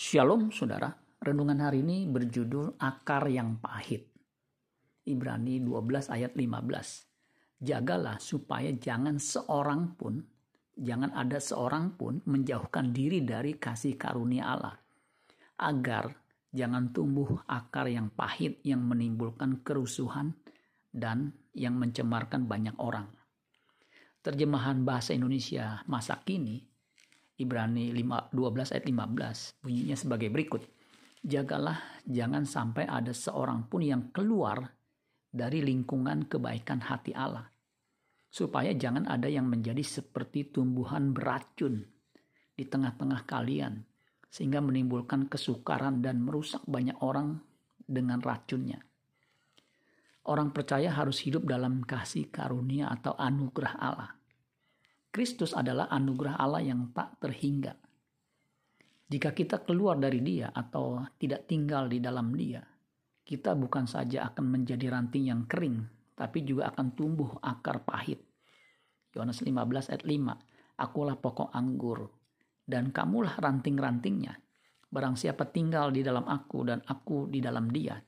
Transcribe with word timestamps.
Shalom 0.00 0.48
saudara, 0.48 0.88
renungan 1.20 1.60
hari 1.60 1.84
ini 1.84 2.08
berjudul 2.08 2.80
Akar 2.80 3.28
yang 3.28 3.60
Pahit. 3.60 4.08
Ibrani 5.04 5.60
12 5.60 6.08
ayat 6.08 6.32
15. 6.40 7.60
Jagalah 7.60 8.16
supaya 8.16 8.72
jangan 8.80 9.20
seorang 9.20 9.92
pun, 10.00 10.24
jangan 10.72 11.12
ada 11.12 11.36
seorang 11.36 12.00
pun 12.00 12.16
menjauhkan 12.24 12.96
diri 12.96 13.20
dari 13.20 13.60
kasih 13.60 14.00
karunia 14.00 14.48
Allah. 14.48 14.80
Agar 15.60 16.16
jangan 16.48 16.96
tumbuh 16.96 17.36
akar 17.44 17.92
yang 17.92 18.08
pahit 18.08 18.64
yang 18.64 18.80
menimbulkan 18.80 19.60
kerusuhan 19.60 20.32
dan 20.88 21.36
yang 21.52 21.76
mencemarkan 21.76 22.48
banyak 22.48 22.72
orang. 22.80 23.04
Terjemahan 24.24 24.80
bahasa 24.80 25.12
Indonesia 25.12 25.84
masa 25.84 26.24
kini 26.24 26.69
Ibrani 27.40 27.88
5, 27.96 28.36
12 28.36 28.76
ayat 28.76 28.84
15 28.84 29.64
bunyinya 29.64 29.96
sebagai 29.96 30.28
berikut. 30.28 30.62
Jagalah 31.24 32.04
jangan 32.04 32.44
sampai 32.44 32.84
ada 32.84 33.16
seorang 33.16 33.64
pun 33.64 33.80
yang 33.80 34.12
keluar 34.12 34.68
dari 35.32 35.64
lingkungan 35.64 36.28
kebaikan 36.28 36.84
hati 36.84 37.16
Allah. 37.16 37.48
Supaya 38.28 38.76
jangan 38.76 39.08
ada 39.08 39.26
yang 39.26 39.48
menjadi 39.48 39.80
seperti 39.80 40.52
tumbuhan 40.52 41.16
beracun 41.16 41.80
di 42.52 42.64
tengah-tengah 42.68 43.24
kalian. 43.24 43.88
Sehingga 44.30 44.62
menimbulkan 44.62 45.26
kesukaran 45.26 46.04
dan 46.04 46.22
merusak 46.22 46.62
banyak 46.68 46.94
orang 47.02 47.40
dengan 47.82 48.22
racunnya. 48.22 48.78
Orang 50.28 50.52
percaya 50.54 50.92
harus 50.94 51.24
hidup 51.26 51.48
dalam 51.48 51.82
kasih 51.82 52.30
karunia 52.30 52.92
atau 52.92 53.16
anugerah 53.18 53.74
Allah 53.80 54.19
Kristus 55.10 55.58
adalah 55.58 55.90
anugerah 55.90 56.38
Allah 56.38 56.62
yang 56.62 56.94
tak 56.94 57.18
terhingga. 57.18 57.74
Jika 59.10 59.34
kita 59.34 59.66
keluar 59.66 59.98
dari 59.98 60.22
Dia 60.22 60.54
atau 60.54 61.02
tidak 61.18 61.50
tinggal 61.50 61.90
di 61.90 61.98
dalam 61.98 62.30
Dia, 62.30 62.62
kita 63.26 63.58
bukan 63.58 63.90
saja 63.90 64.30
akan 64.30 64.46
menjadi 64.46 64.86
ranting 64.86 65.26
yang 65.26 65.50
kering, 65.50 65.82
tapi 66.14 66.46
juga 66.46 66.70
akan 66.70 66.94
tumbuh 66.94 67.42
akar 67.42 67.82
pahit. 67.82 68.22
Yohanes 69.10 69.42
15 69.42 69.90
ayat 69.90 70.06
5, 70.06 70.78
Akulah 70.78 71.18
pokok 71.18 71.50
anggur, 71.50 72.06
dan 72.62 72.94
kamulah 72.94 73.34
ranting-rantingnya. 73.34 74.38
Barang 74.94 75.18
siapa 75.18 75.50
tinggal 75.50 75.90
di 75.90 76.06
dalam 76.06 76.22
aku 76.22 76.70
dan 76.70 76.86
aku 76.86 77.26
di 77.26 77.42
dalam 77.42 77.66
dia, 77.66 77.98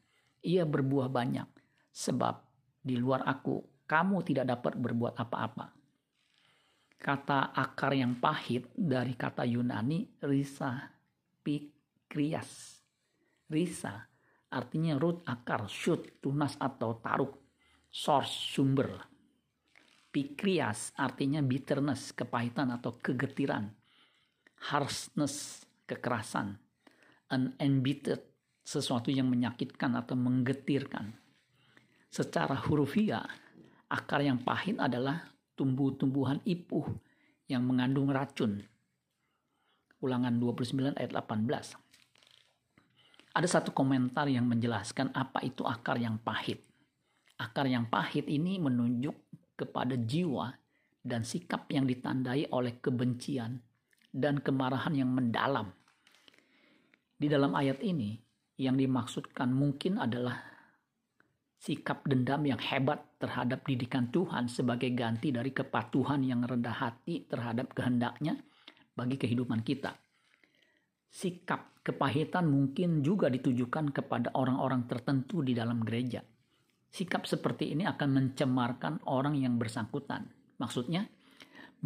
ia 0.47 0.63
berbuah 0.63 1.11
banyak, 1.11 1.51
sebab 1.91 2.47
di 2.79 2.95
luar 2.95 3.27
aku 3.27 3.59
kamu 3.91 4.23
tidak 4.23 4.55
dapat 4.55 4.79
berbuat 4.79 5.19
apa-apa 5.19 5.82
kata 7.03 7.51
akar 7.51 7.99
yang 7.99 8.23
pahit 8.23 8.71
dari 8.79 9.19
kata 9.19 9.43
Yunani 9.43 10.23
risa 10.23 10.87
pikrias. 11.43 12.79
Risa 13.51 14.07
artinya 14.55 14.95
root 14.95 15.27
akar, 15.27 15.67
shoot, 15.67 16.23
tunas 16.23 16.55
atau 16.63 17.03
taruk, 17.03 17.35
source, 17.91 18.55
sumber. 18.55 19.03
Pikrias 20.13 20.95
artinya 20.95 21.43
bitterness, 21.43 22.15
kepahitan 22.15 22.71
atau 22.71 22.95
kegetiran. 23.03 23.67
Harshness, 24.71 25.67
kekerasan. 25.91 26.55
An 27.33 27.57
embittered, 27.59 28.23
sesuatu 28.63 29.11
yang 29.11 29.27
menyakitkan 29.27 29.99
atau 29.99 30.15
menggetirkan. 30.15 31.17
Secara 32.13 32.55
hurufiah, 32.69 33.25
akar 33.89 34.21
yang 34.21 34.45
pahit 34.45 34.77
adalah 34.77 35.33
tumbuh-tumbuhan 35.63 36.43
ipuh 36.43 36.91
yang 37.47 37.63
mengandung 37.63 38.11
racun. 38.11 38.67
Ulangan 40.03 40.35
29 40.43 40.99
ayat 40.99 41.15
18. 41.15 41.79
Ada 43.39 43.47
satu 43.47 43.71
komentar 43.71 44.27
yang 44.27 44.51
menjelaskan 44.51 45.15
apa 45.15 45.47
itu 45.47 45.63
akar 45.63 46.03
yang 46.03 46.19
pahit. 46.19 46.67
Akar 47.39 47.71
yang 47.71 47.87
pahit 47.87 48.27
ini 48.27 48.59
menunjuk 48.59 49.15
kepada 49.55 49.95
jiwa 49.95 50.51
dan 51.07 51.23
sikap 51.23 51.71
yang 51.71 51.87
ditandai 51.87 52.51
oleh 52.51 52.83
kebencian 52.83 53.63
dan 54.11 54.43
kemarahan 54.43 54.99
yang 54.99 55.15
mendalam. 55.15 55.71
Di 57.15 57.31
dalam 57.31 57.55
ayat 57.55 57.79
ini, 57.87 58.19
yang 58.59 58.75
dimaksudkan 58.75 59.55
mungkin 59.55 60.03
adalah 60.03 60.52
sikap 61.63 62.03
dendam 62.11 62.43
yang 62.43 62.59
hebat 62.59 63.23
terhadap 63.23 63.63
didikan 63.63 64.11
Tuhan 64.11 64.51
sebagai 64.51 64.91
ganti 64.99 65.31
dari 65.31 65.55
kepatuhan 65.55 66.27
yang 66.27 66.43
rendah 66.43 66.75
hati 66.75 67.23
terhadap 67.31 67.71
kehendaknya 67.71 68.35
bagi 68.99 69.15
kehidupan 69.15 69.63
kita. 69.63 69.95
Sikap 71.07 71.87
kepahitan 71.87 72.51
mungkin 72.51 73.07
juga 73.07 73.31
ditujukan 73.31 73.95
kepada 73.95 74.35
orang-orang 74.35 74.91
tertentu 74.91 75.47
di 75.47 75.55
dalam 75.55 75.87
gereja. 75.87 76.27
Sikap 76.91 77.31
seperti 77.31 77.71
ini 77.71 77.87
akan 77.87 78.11
mencemarkan 78.11 79.07
orang 79.07 79.39
yang 79.39 79.55
bersangkutan. 79.55 80.27
Maksudnya, 80.59 81.07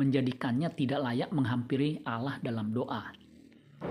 menjadikannya 0.01 0.73
tidak 0.73 1.05
layak 1.05 1.31
menghampiri 1.37 2.01
Allah 2.09 2.41
dalam 2.41 2.73
doa. 2.73 3.13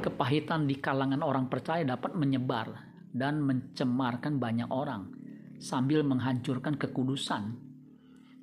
Kepahitan 0.01 0.66
di 0.66 0.81
kalangan 0.81 1.22
orang 1.22 1.45
percaya 1.45 1.85
dapat 1.85 2.18
menyebar 2.18 2.74
dan 3.13 3.38
mencemarkan 3.45 4.41
banyak 4.41 4.68
orang 4.74 5.25
sambil 5.60 6.04
menghancurkan 6.06 6.76
kekudusan 6.80 7.56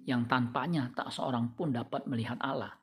yang 0.06 0.27
tanpanya 0.27 0.91
tak 0.95 1.15
seorang 1.15 1.55
pun 1.55 1.71
dapat 1.71 2.06
melihat 2.11 2.39
Allah. 2.43 2.75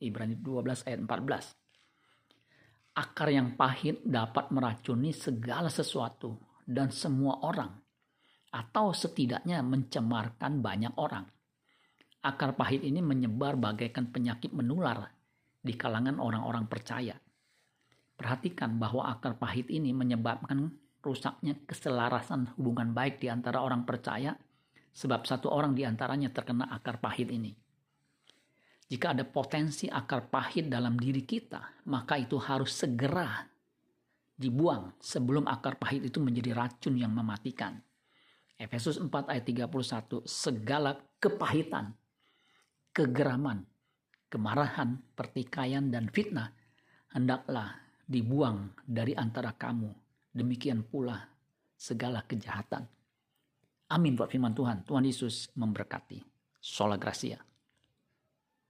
Ibrani 0.00 0.36
12 0.40 0.88
ayat 0.88 1.00
14. 1.04 2.96
Akar 2.96 3.28
yang 3.28 3.56
pahit 3.60 4.00
dapat 4.04 4.48
meracuni 4.52 5.12
segala 5.12 5.68
sesuatu 5.68 6.36
dan 6.64 6.88
semua 6.88 7.44
orang 7.44 7.76
atau 8.56 8.96
setidaknya 8.96 9.60
mencemarkan 9.60 10.64
banyak 10.64 10.96
orang. 10.96 11.28
Akar 12.24 12.56
pahit 12.56 12.82
ini 12.82 13.04
menyebar 13.04 13.60
bagaikan 13.60 14.08
penyakit 14.08 14.50
menular 14.56 15.12
di 15.60 15.76
kalangan 15.76 16.16
orang-orang 16.16 16.64
percaya. 16.66 17.14
Perhatikan 18.16 18.80
bahwa 18.80 19.12
akar 19.12 19.36
pahit 19.36 19.68
ini 19.68 19.92
menyebabkan 19.92 20.72
rusaknya 21.06 21.54
keselarasan 21.62 22.58
hubungan 22.58 22.90
baik 22.90 23.22
di 23.22 23.30
antara 23.30 23.62
orang 23.62 23.86
percaya 23.86 24.34
sebab 24.90 25.22
satu 25.22 25.54
orang 25.54 25.78
di 25.78 25.86
antaranya 25.86 26.34
terkena 26.34 26.66
akar 26.66 26.98
pahit 26.98 27.30
ini. 27.30 27.54
Jika 28.86 29.14
ada 29.14 29.22
potensi 29.26 29.86
akar 29.86 30.30
pahit 30.30 30.66
dalam 30.66 30.98
diri 30.98 31.22
kita, 31.22 31.86
maka 31.90 32.18
itu 32.18 32.38
harus 32.38 32.74
segera 32.74 33.46
dibuang 34.34 34.94
sebelum 34.98 35.46
akar 35.46 35.78
pahit 35.78 36.06
itu 36.06 36.18
menjadi 36.18 36.54
racun 36.54 36.94
yang 36.98 37.14
mematikan. 37.14 37.78
Efesus 38.56 38.96
4 38.96 39.10
ayat 39.30 39.44
31, 39.44 40.24
segala 40.24 40.96
kepahitan, 41.20 41.92
kegeraman, 42.94 43.68
kemarahan, 44.32 44.96
pertikaian, 45.12 45.92
dan 45.92 46.08
fitnah 46.08 46.54
hendaklah 47.12 47.76
dibuang 48.06 48.72
dari 48.86 49.12
antara 49.12 49.52
kamu 49.52 50.05
demikian 50.36 50.84
pula 50.84 51.32
segala 51.72 52.20
kejahatan. 52.28 52.84
Amin 53.88 54.18
buat 54.18 54.28
firman 54.28 54.52
Tuhan. 54.52 54.84
Tuhan 54.84 55.08
Yesus 55.08 55.48
memberkati. 55.56 56.20
Sola 56.60 57.00
Gracia. 57.00 57.40